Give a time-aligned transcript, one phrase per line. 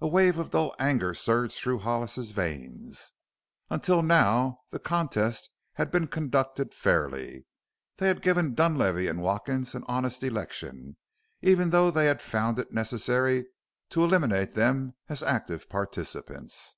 [0.00, 3.12] A wave of dull anger surged through Hollis's veins.
[3.68, 7.44] Until now the contest had been conducted fairly;
[7.98, 10.96] they had given Dunlavey and Watkins an honest election,
[11.42, 13.44] even though they had found it necessary
[13.90, 16.76] to eliminate them as active participants.